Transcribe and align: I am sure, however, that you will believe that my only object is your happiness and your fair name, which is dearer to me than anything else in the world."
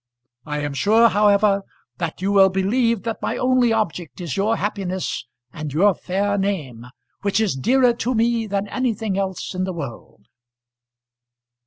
I 0.47 0.61
am 0.61 0.73
sure, 0.73 1.09
however, 1.09 1.61
that 1.99 2.23
you 2.23 2.31
will 2.31 2.49
believe 2.49 3.03
that 3.03 3.21
my 3.21 3.37
only 3.37 3.71
object 3.71 4.19
is 4.19 4.35
your 4.35 4.55
happiness 4.55 5.27
and 5.53 5.71
your 5.71 5.93
fair 5.93 6.39
name, 6.39 6.87
which 7.21 7.39
is 7.39 7.55
dearer 7.55 7.93
to 7.93 8.15
me 8.15 8.47
than 8.47 8.67
anything 8.69 9.15
else 9.15 9.53
in 9.53 9.63
the 9.63 9.73
world." 9.73 10.25